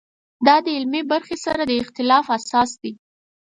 دا 0.45 0.55
د 0.65 0.67
علمي 0.77 1.01
برخې 1.11 1.37
سره 1.45 1.61
د 1.65 1.71
اختلاف 1.83 2.25
اساس 2.37 2.71
دی. 2.81 2.91